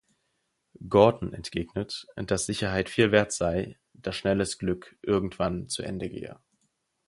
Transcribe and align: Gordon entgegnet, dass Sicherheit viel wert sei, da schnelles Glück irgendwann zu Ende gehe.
Gordon 0.89 1.31
entgegnet, 1.31 2.07
dass 2.15 2.47
Sicherheit 2.47 2.89
viel 2.89 3.11
wert 3.11 3.31
sei, 3.33 3.77
da 3.93 4.11
schnelles 4.11 4.57
Glück 4.57 4.97
irgendwann 5.03 5.69
zu 5.69 5.83
Ende 5.83 6.09
gehe. 6.09 6.39